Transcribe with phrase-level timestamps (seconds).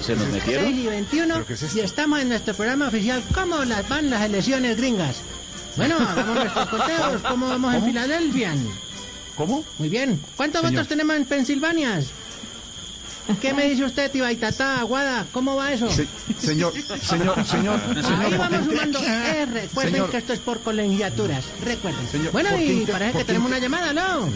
[0.00, 0.78] ¿Se nos metieron?
[0.78, 1.44] y 21
[1.74, 5.16] y estamos en nuestro programa oficial ¿Cómo las van las elecciones gringas?
[5.76, 7.22] Bueno, hagamos nuestros conteos.
[7.28, 8.54] ¿Cómo vamos en Filadelfia?
[9.36, 9.64] ¿Cómo?
[9.78, 10.20] Muy bien.
[10.36, 10.74] ¿Cuántos Señor.
[10.74, 12.00] votos tenemos en Pensilvania?
[13.40, 15.26] ¿Qué me dice usted, Tibaitatá, Aguada?
[15.32, 15.90] ¿Cómo va eso?
[15.90, 16.06] Se-
[16.38, 17.80] señor, señor, señor,
[18.20, 18.98] Ahí vamos ¿por qué- sumando.
[19.02, 20.10] Eh, recuerden Señor.
[20.10, 21.42] que esto es por colegiaturas.
[21.64, 22.06] Recuerden.
[22.08, 24.28] Señor, bueno, ¿por qué y parece que tenemos una llamada, ¿no?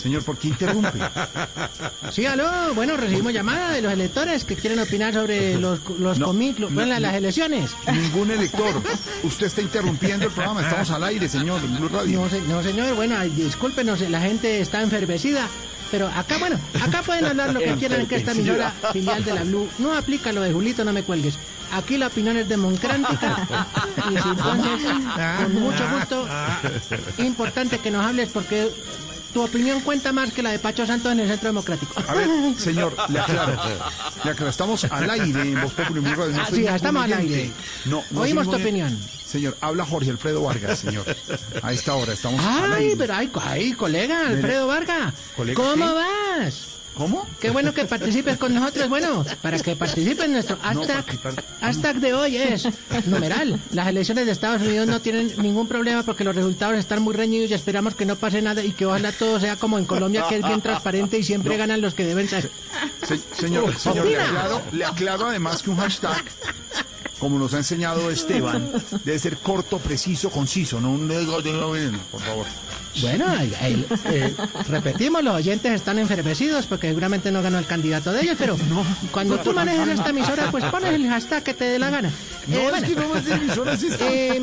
[0.00, 0.98] Señor, ¿por qué interrumpe?
[2.12, 2.48] Sí, aló.
[2.74, 6.68] Bueno, recibimos llamada de los electores que quieren opinar sobre los, los No, comi- lo-
[6.68, 7.00] no, bueno, no.
[7.00, 7.70] las elecciones.
[7.92, 8.82] Ningún elector.
[9.22, 10.62] Usted está interrumpiendo el programa.
[10.62, 12.20] Estamos al aire, señor, en Blue Radio.
[12.20, 15.46] No, se- no, señor, bueno, discúlpenos, la gente está enfervecida.
[15.92, 19.42] Pero acá, bueno, acá pueden hablar lo que quieran que esta emisora filial de la
[19.44, 21.38] Blue no aplica lo de Julito, no me cuelgues.
[21.72, 23.46] Aquí la opinión es democrática.
[24.10, 24.80] Y si entonces,
[25.42, 26.28] con mucho gusto,
[27.18, 28.68] importante que nos hables porque
[29.32, 31.94] tu opinión cuenta más que la de Pacho Santos en el Centro Democrático.
[32.06, 32.28] A ver,
[32.58, 33.52] señor, le aclaro.
[34.24, 36.00] Le aclaro, estamos al aire en Voz Populi.
[36.02, 36.10] No
[36.70, 37.50] Ah, estamos al aire.
[37.86, 38.98] No, no Oímos tu opinión.
[39.24, 41.04] Señor, habla Jorge Alfredo Vargas, señor.
[41.62, 42.96] A esta hora estamos al Ay, aire.
[42.98, 45.14] pero ay, ay, colega, Alfredo Vargas.
[45.36, 45.92] ¿Colega ¿Cómo qué?
[45.94, 46.66] vas?
[46.96, 47.26] ¿Cómo?
[47.40, 48.88] Qué bueno que participes con nosotros.
[48.90, 51.04] Bueno, para que participes nuestro hashtag,
[51.60, 52.68] hashtag de hoy es
[53.06, 53.58] numeral.
[53.72, 57.50] Las elecciones de Estados Unidos no tienen ningún problema porque los resultados están muy reñidos
[57.50, 60.36] y esperamos que no pase nada y que ojalá todo sea como en Colombia, que
[60.36, 62.50] es bien transparente y siempre ganan los que deben ser.
[63.06, 66.22] Se- señor, señor, le aclaro, le aclaro además que un hashtag,
[67.20, 68.72] como nos ha enseñado Esteban,
[69.04, 71.06] debe ser corto, preciso, conciso, no un...
[72.10, 72.46] Por favor.
[73.02, 74.34] Bueno, ay, eh,
[74.68, 78.56] repetimos, los oyentes están enfervecidos porque seguramente no ganó el candidato de ellos, pero
[79.12, 82.08] cuando tú manejas esta emisora, pues pones el hashtag que te dé la gana.
[82.08, 82.12] Eh,
[82.48, 82.86] No, es bueno.
[82.88, 84.08] que no es de emisoras esta.
[84.10, 84.42] Eh,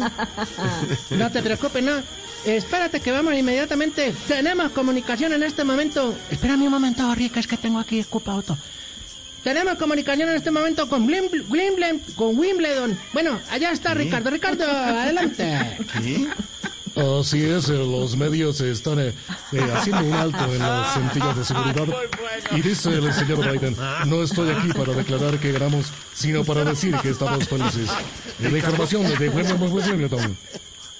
[1.11, 1.91] no te preocupes, no.
[2.45, 4.13] Espérate que vamos inmediatamente.
[4.27, 6.15] Tenemos comunicación en este momento.
[6.31, 8.57] Espérame un momento, Rica, es que tengo aquí ocupado todo.
[9.47, 12.99] Tenemos comunicación en este momento con Wimbledon, Wimbledon, con Wimbledon.
[13.13, 14.29] Bueno, allá está Ricardo.
[14.29, 15.77] Ricardo, adelante.
[15.93, 16.27] ¿Qué?
[17.01, 19.13] Así es, eh, los medios están eh,
[19.53, 21.87] eh, haciendo un alto en las centellas de seguridad.
[22.51, 26.97] Y dice el señor Biden, no estoy aquí para declarar que ganamos, sino para decir
[26.97, 27.89] que estamos felices.
[28.41, 30.37] Eh, La información de Wimbledon.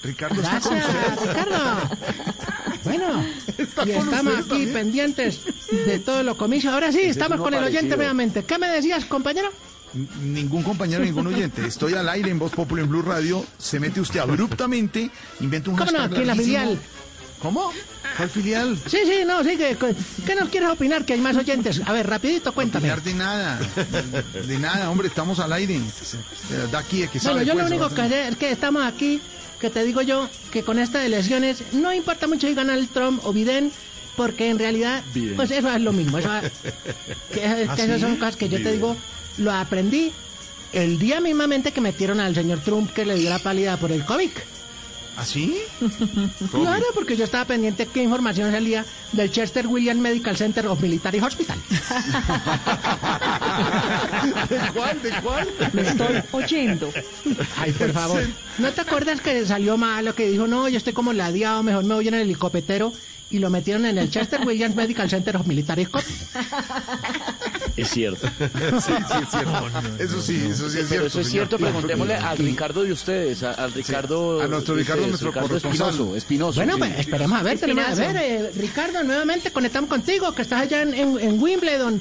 [0.02, 1.20] Ricardo está con Gracias.
[1.20, 2.47] Ricardo.
[2.84, 3.24] Bueno,
[3.58, 4.72] Está y estamos aquí también.
[4.72, 5.40] pendientes
[5.70, 6.70] de todo lo comicio.
[6.70, 8.44] Ahora sí, estamos con el oyente nuevamente.
[8.44, 9.48] ¿Qué me decías, compañero?
[10.22, 11.66] Ningún compañero, ningún oyente.
[11.66, 13.44] Estoy al aire en Voz Populi en Blue Radio.
[13.56, 16.02] Se mete usted abruptamente, inventa un ¿Cómo no?
[16.02, 16.78] Aquí en la filial.
[17.40, 17.72] ¿Cómo?
[18.16, 18.78] ¿Cuál filial?
[18.86, 19.76] Sí, sí, no, sí, que,
[20.26, 21.04] ¿qué nos quieres opinar?
[21.04, 21.80] Que hay más oyentes.
[21.86, 22.90] A ver, rapidito, cuéntame.
[22.90, 23.60] Opinar de nada.
[24.46, 25.74] De nada, hombre, estamos al aire.
[25.74, 29.20] De verdad, aquí, que Bueno, yo lo pues, único que sé es que estamos aquí,
[29.60, 33.24] que te digo yo, que con estas elecciones no importa mucho si gana el Trump
[33.24, 33.70] o Biden,
[34.16, 35.04] porque en realidad,
[35.36, 36.18] pues eso es lo mismo.
[36.18, 36.28] Eso,
[37.32, 38.96] que, ¿Ah, que esas son cosas que yo te digo,
[39.36, 40.12] lo aprendí
[40.72, 44.04] el día mismamente que metieron al señor Trump que le dio la pálida por el
[44.04, 44.30] COVID.
[45.18, 45.58] ¿Ah, sí?
[46.52, 51.18] Claro, porque yo estaba pendiente qué información salía del Chester Williams Medical Center of Military
[51.18, 51.58] Hospital.
[54.48, 55.02] ¿De cuál?
[55.02, 55.48] ¿De cuál?
[55.72, 56.92] Lo estoy oyendo.
[57.56, 58.22] Ay, por favor.
[58.58, 61.94] ¿No te acuerdas que salió malo, que dijo, no, yo estoy como ladeado, mejor me
[61.94, 62.92] voy en el helicóptero?
[63.30, 65.86] Y lo metieron en el Chester Williams Medical Center of Military.
[67.76, 68.26] Es cierto.
[68.38, 69.70] Sí, sí, es cierto.
[69.98, 70.94] Eso sí, eso sí es cierto.
[70.94, 71.48] Pero eso es señor.
[71.48, 74.40] cierto, preguntémosle al Ricardo de ustedes, a- al Ricardo...
[74.40, 75.56] a nuestro Ricardo, ustedes, nuestro Ricardo.
[75.56, 76.56] Espinoso, Espinoso.
[76.60, 76.78] Bueno, sí.
[76.78, 80.82] pues esperemos a ver, tenemos a ver, eh, Ricardo, nuevamente conectamos contigo, que estás allá
[80.82, 82.00] en, en- en Wimbledon.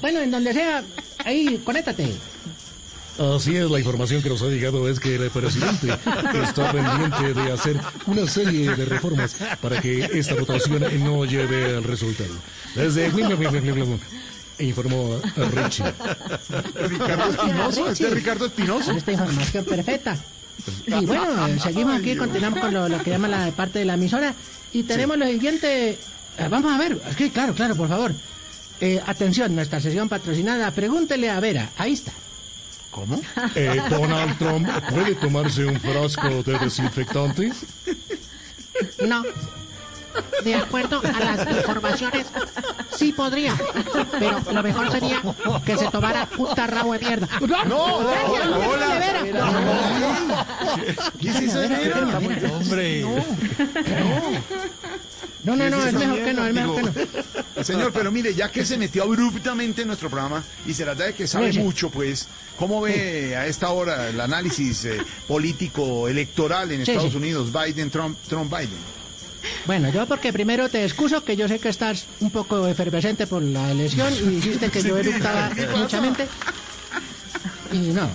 [0.00, 0.82] Bueno, en donde sea,
[1.24, 2.12] ahí, conéctate.
[3.18, 5.88] Así es, la información que nos ha llegado es que el presidente
[6.42, 11.84] está pendiente de hacer una serie de reformas para que esta votación no lleve al
[11.84, 12.30] resultado.
[12.76, 13.10] Desde
[14.60, 15.84] informó Richie.
[16.88, 18.92] Ricardo Espinoso, este es Ricardo Espinoso.
[18.92, 20.16] esta información perfecta.
[20.86, 24.34] Y bueno, seguimos aquí, continuamos con lo, lo que llama la parte de la emisora.
[24.72, 25.90] Y tenemos lo siguiente.
[25.90, 25.98] eh,
[26.50, 28.12] vamos a ver, sí, claro, claro, por favor.
[28.80, 30.70] Eh, atención, nuestra sesión patrocinada.
[30.72, 31.70] Pregúntele a Vera.
[31.76, 32.12] Ahí está.
[32.90, 33.20] ¿Cómo?
[33.54, 37.52] Eh, Donald Trump puede tomarse un frasco de desinfectante.
[39.06, 39.22] No.
[40.44, 42.26] de acuerdo a las informaciones,
[42.96, 43.54] sí podría.
[44.18, 45.20] Pero lo mejor sería
[45.64, 47.28] que se tomara un tarrao de mierda.
[47.66, 48.88] No, hola.
[48.88, 49.34] De veras.
[51.20, 51.92] ¿Qué es eso de?
[52.52, 53.02] Hombre.
[53.02, 54.38] No, no,
[55.56, 57.08] no, ¿Qué es esa mejor que no, es mejor que
[57.56, 57.64] no.
[57.64, 61.14] Señor, pero mire, ya que se metió abruptamente en nuestro programa y se trata de
[61.14, 61.60] que sabe Oye.
[61.60, 67.12] mucho, pues, ¿cómo ve a esta hora el análisis eh, político electoral en Sí, Estados
[67.12, 67.16] sí.
[67.18, 68.98] Unidos, Biden, Trump, Trump, Biden?
[69.66, 73.42] Bueno, yo porque primero te excuso que yo sé que estás un poco efervescente por
[73.42, 76.26] la elección y dijiste que yo eructaba muchamente.
[77.72, 78.08] Y no.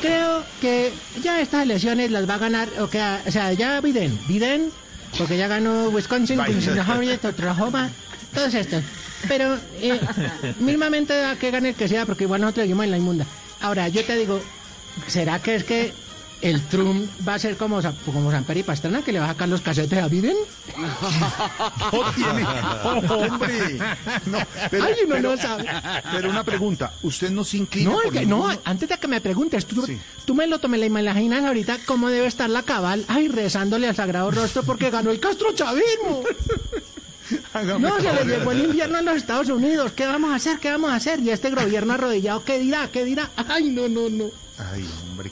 [0.00, 4.18] Creo que ya estas elecciones las va a ganar, o, que, o sea, ya Biden,
[4.26, 4.70] Biden,
[5.18, 6.38] porque ya ganó Wisconsin.
[6.38, 7.90] Pennsylvania, Oklahoma,
[8.34, 8.84] todos estos.
[9.28, 10.00] Pero eh,
[10.60, 13.26] mismamente da que gane el que sea, porque igual nosotros seguimos en la inmunda.
[13.60, 14.40] Ahora, yo te digo,
[15.06, 15.92] ¿será que es que
[16.42, 19.48] el Trump va a ser como, como San Peri Pastrana, que le va a sacar
[19.48, 20.36] los casetes a Biden?
[21.92, 22.46] No tiene.
[22.84, 23.78] Oh, hombre.
[24.26, 24.38] No,
[24.70, 25.66] pero, Ay, uno pero- no sabe.
[26.12, 29.20] pero una pregunta, ¿usted no se inclina No, por que- no, antes de que me
[29.20, 29.98] preguntes, tú, Sí.
[30.24, 33.96] tú me lo me la imaginas ahorita cómo debe estar la cabal, ay, rezándole al
[33.96, 36.22] sagrado rostro porque ganó el Castro Chavismo.
[37.52, 39.92] Hágame No, se le llegó el invierno en los Estados Unidos.
[39.92, 40.58] ¿Qué vamos a hacer?
[40.58, 41.20] ¿Qué vamos a hacer?
[41.20, 42.88] Y este gobierno arrodillado, ¿qué dirá?
[42.92, 43.30] ¿Qué dirá?
[43.36, 44.24] Ay, no, no, no.
[44.58, 44.84] Ay,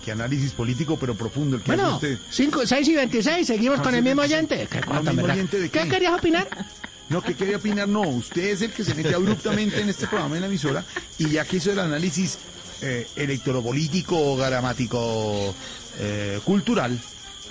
[0.08, 2.18] qué análisis político, pero profundo el que hace Bueno, usted.
[2.30, 4.56] 5, 6 y 26, seguimos Ah, con sí, el mismo 26.
[4.56, 4.68] oyente.
[4.80, 5.88] ¿Qué, oyente de ¿Qué qué?
[5.88, 6.48] querías opinar?
[7.10, 7.88] No, ¿qué quería opinar?
[7.88, 10.84] No, usted es el que se mete abruptamente en este programa en la emisora
[11.16, 12.36] y ya que hizo el análisis
[12.82, 15.54] eh, electoropolítico, gramático,
[16.00, 17.00] eh, cultural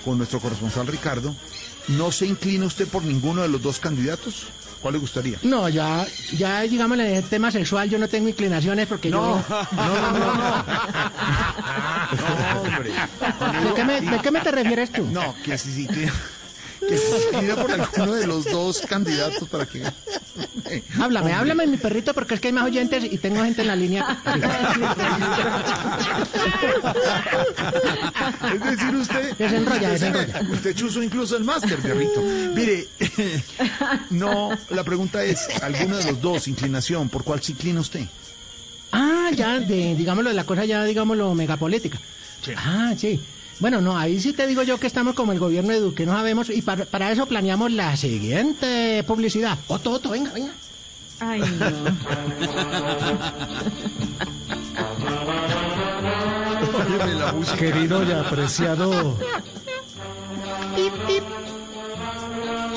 [0.04, 1.34] con nuestro corresponsal Ricardo,
[1.88, 4.46] ¿no se inclina usted por ninguno de los dos candidatos?
[4.80, 5.38] ¿Cuál le gustaría?
[5.42, 9.18] No, ya, ya, digamos, en el tema sexual yo no tengo inclinaciones porque yo...
[9.72, 9.74] no,
[10.12, 10.34] no, no.
[10.34, 10.64] No,
[12.62, 12.90] hombre.
[12.90, 15.04] ¿De qué, me, ¿De qué me te refieres tú?
[15.10, 16.12] No, que si se inclina,
[16.88, 19.82] que se por alguno de los dos candidatos para que...
[21.00, 23.76] Háblame, háblame mi perrito porque es que hay más oyentes y tengo gente en la
[23.76, 24.20] línea.
[28.54, 29.36] Es decir, usted...
[29.36, 30.40] Desenrolla, usted, desenrolla.
[30.50, 32.20] Usted chuzo incluso el máster, perrito.
[32.20, 32.88] Mire,
[34.10, 38.04] no, la pregunta es, ¿alguno de los dos, inclinación, por cuál se inclina usted?
[38.92, 41.98] Ah, ya, de, digámoslo, la cosa ya, digámoslo, megapolítica.
[42.56, 43.20] Ah, sí.
[43.60, 46.12] Bueno, no, ahí sí te digo yo que estamos como el gobierno de Duque, no
[46.12, 49.58] sabemos, y para, para eso planeamos la siguiente publicidad.
[49.66, 50.52] Otto, Otto, venga, venga.
[51.20, 51.66] Ay, no.
[56.78, 57.56] Óyeme la música.
[57.56, 59.16] Querido y apreciado,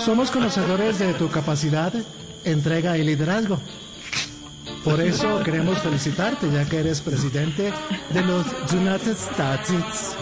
[0.03, 1.93] somos conocedores de tu capacidad,
[2.43, 3.59] entrega y liderazgo.
[4.83, 7.71] Por eso queremos felicitarte, ya que eres presidente
[8.09, 10.15] de los United States.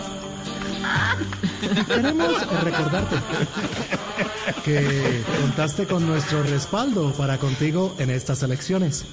[1.87, 3.15] Queremos recordarte
[4.63, 9.05] que contaste con nuestro respaldo para contigo en estas elecciones.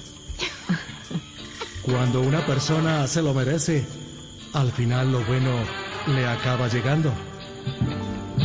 [1.83, 3.85] Cuando una persona se lo merece,
[4.53, 5.51] al final lo bueno
[6.07, 7.11] le acaba llegando.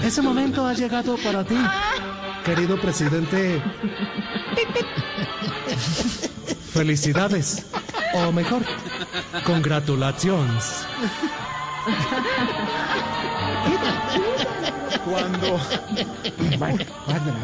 [0.03, 1.57] Ese momento ha llegado para ti,
[2.45, 3.63] querido presidente.
[6.73, 7.67] Felicidades,
[8.15, 8.63] o mejor,
[9.45, 10.87] congratulations.
[15.13, 15.61] Cuando,
[16.59, 16.85] Bueno,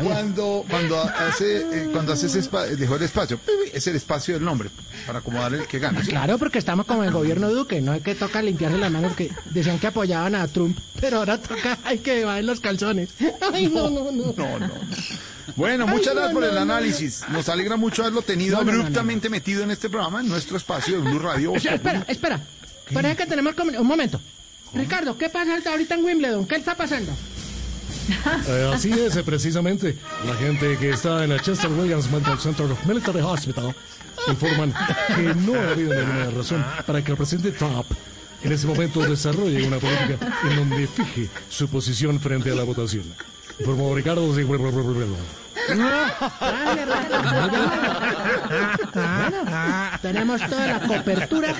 [0.02, 3.38] cuando, cuando hace, eh, cuando hace ese espacio, dejó el espacio,
[3.72, 4.70] es el espacio del nombre,
[5.06, 6.02] para acomodar el que gana.
[6.02, 6.08] ¿sí?
[6.10, 9.30] Claro, porque estamos como el gobierno Duque, no es que toca limpiarse las manos, que
[9.50, 13.10] decían que apoyaban a Trump, pero ahora toca, hay que llevar los calzones.
[13.52, 14.32] Ay, no, no, no.
[14.37, 14.70] No, no.
[15.56, 17.25] Bueno, muchas Ay, no, gracias por el análisis.
[17.28, 20.96] Nos alegra mucho haberlo tenido No, no, abruptamente metido en este programa, en nuestro espacio
[20.96, 21.52] de Blue Radio.
[21.52, 22.40] O sea, espera, espera.
[22.92, 24.20] Parece que tenemos un momento.
[24.75, 26.46] Ricardo, ¿qué pasa ahorita en Wimbledon?
[26.46, 27.12] ¿Qué está pasando?
[28.48, 29.96] Eh, así es, eh, precisamente.
[30.26, 33.74] La gente que está en el Chester Williams Medical Center Military Hospital
[34.26, 34.74] informan
[35.14, 37.86] que no ha habido ninguna razón para que el presidente Trump
[38.42, 43.04] en ese momento desarrolle una política en donde fije su posición frente a la votación.
[43.58, 44.34] Informó Ricardo.
[44.34, 44.42] sí,
[45.68, 47.50] Dale, Ricardo,
[48.94, 51.54] Bueno, tenemos toda la cobertura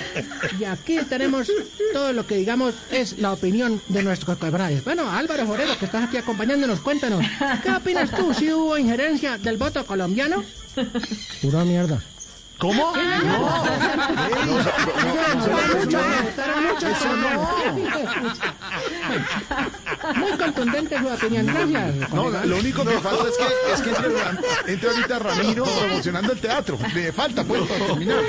[0.59, 1.47] y aquí tenemos
[1.93, 4.83] todo lo que digamos es la opinión de nuestros camaradas.
[4.83, 7.23] Bueno, Álvaro Forero, que estás aquí acompañándonos, cuéntanos,
[7.63, 8.33] ¿qué opinas tú?
[8.33, 10.43] ¿Si hubo injerencia del voto colombiano?
[11.41, 12.01] Pura mierda.
[12.59, 12.93] ¿Cómo?
[20.15, 22.13] Muy contundente su opinión, gracias.
[22.13, 26.39] No, lo único que falta es que, es que entre, entre ahorita Ramiro promocionando el
[26.39, 26.77] teatro.
[26.93, 28.23] Le falta, pues, para terminar.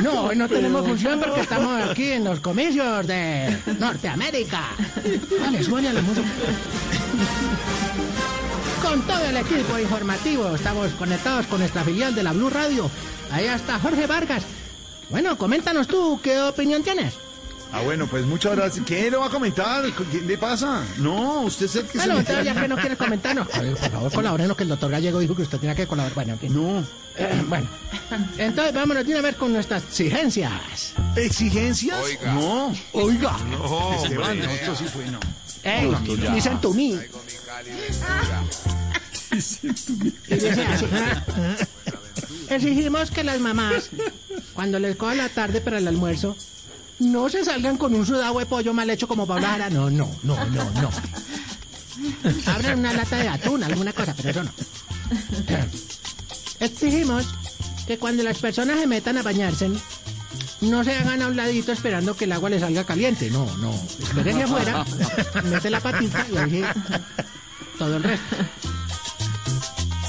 [0.00, 4.62] No, hoy no tenemos función porque estamos aquí en los comicios de Norteamérica.
[5.40, 6.28] Vale, suena la música.
[8.92, 10.54] Con todo el equipo informativo.
[10.54, 12.90] Estamos conectados con nuestra filial de la Blue Radio.
[13.30, 14.42] Ahí está Jorge Vargas.
[15.08, 17.14] Bueno, coméntanos tú, ¿qué opinión tienes?
[17.72, 18.84] Ah, bueno, pues muchas gracias.
[18.84, 19.82] ¿Qué le va a comentar?
[20.10, 20.82] ¿Qué le pasa?
[20.98, 23.48] No, usted es el que Bueno, se entonces mete- ya que no quieres comentarnos.
[23.54, 26.14] A ver, por favor, colaborenos que el doctor Gallego dijo que usted tenía que colaborar.
[26.14, 26.52] Bueno, en fin.
[26.54, 26.84] No.
[27.16, 27.66] Eh, bueno,
[28.36, 30.92] entonces vámonos de una vez con nuestras exigencias.
[31.16, 31.98] ¿Exigencias?
[32.26, 32.74] No.
[32.92, 33.36] Oiga,
[34.02, 35.18] Esteban, no, esto sí fue, no.
[35.62, 35.90] Ey,
[36.34, 36.98] listen to me.
[39.32, 40.86] Y así.
[42.48, 43.90] Exigimos que las mamás,
[44.52, 46.36] cuando les coja la tarde para el almuerzo,
[46.98, 49.70] no se salgan con un sudado de pollo mal hecho como Jara.
[49.70, 50.90] No, no, no, no, no.
[52.46, 54.52] Abran una lata de atún, alguna cosa, pero eso no.
[56.60, 57.26] Exigimos
[57.86, 59.70] que cuando las personas se metan a bañarse,
[60.60, 63.30] no se hagan a un ladito esperando que el agua les salga caliente.
[63.30, 63.72] No, no.
[63.74, 64.84] Esperen afuera,
[65.44, 66.62] mete la patita y ahí
[67.78, 68.36] todo el resto.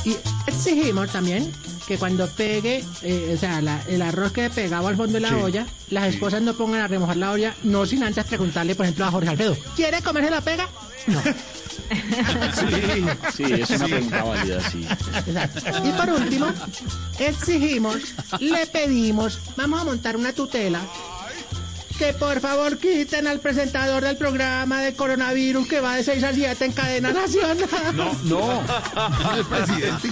[0.06, 0.16] Y
[0.48, 1.52] exigimos también
[1.88, 5.38] que cuando pegue, eh, o sea, la- el arroz que pegado al fondo de la
[5.38, 9.06] olla, las esposas no pongan a remojar la olla, no sin antes preguntarle, por ejemplo,
[9.06, 10.68] a Jorge Alfredo, ¿quiere comerse la pega?
[11.08, 11.22] No.
[13.36, 14.86] Sí, es una pregunta válida, sí.
[15.28, 15.60] Exacto.
[15.88, 16.48] Y por último,
[17.20, 17.98] exigimos,
[18.40, 20.80] le pedimos, vamos a montar una tutela,
[21.98, 26.34] que por favor quiten al presentador del programa de coronavirus que va de 6 a
[26.34, 27.58] 7 en cadena nacional.
[27.94, 28.64] No, no.
[29.38, 30.10] El presidente.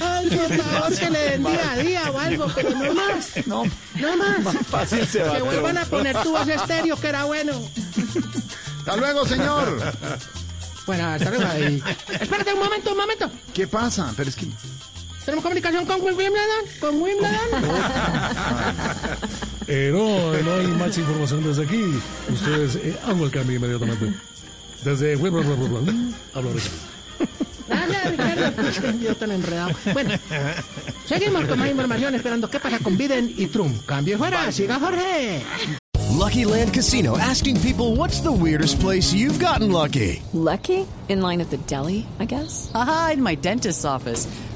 [0.00, 3.46] Ay, por favor, que le den día a día o algo, pero no más.
[3.46, 3.64] No.
[3.94, 4.56] No más.
[4.66, 5.36] Fácil se va.
[5.36, 7.52] Que vuelvan a poner tubos estéreo, que era bueno.
[8.78, 9.92] Hasta luego, señor.
[10.86, 11.82] Bueno, hasta luego ahí.
[12.20, 13.30] Espérate un momento, un momento.
[13.54, 14.12] ¿Qué pasa?
[14.16, 14.46] Pero es que.
[15.24, 16.64] ¿Tenemos comunicación con Wimbledon?
[16.80, 17.48] ¿Con Wimbledon?
[19.66, 21.82] Eh, no, no hay más información desde aquí.
[22.32, 24.12] Ustedes, eh, hago el cambio inmediatamente.
[24.84, 25.14] Desde...
[25.14, 25.92] Hablo Ricardo.
[27.68, 28.80] Dale, Ricardo.
[28.80, 29.74] Qué idiota tan enredado.
[29.92, 30.10] Bueno,
[31.06, 33.84] seguimos con más información esperando qué pasa con Biden y Trump.
[33.86, 35.42] Cambio fuera, siga Jorge.
[36.10, 40.22] Lucky Land Casino asking people what's the weirdest place you've gotten lucky?
[40.32, 40.86] Lucky?
[41.08, 42.70] In line at the deli, I guess?
[42.74, 44.26] Aha, in my dentist's office.